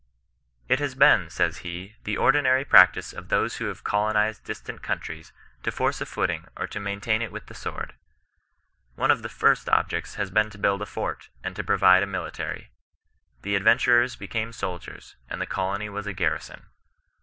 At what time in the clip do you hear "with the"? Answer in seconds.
7.31-7.53